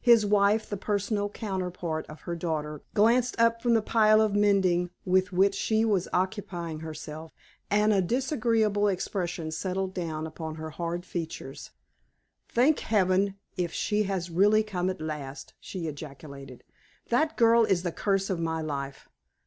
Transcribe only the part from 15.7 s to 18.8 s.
ejaculated; "that girl is the curse of my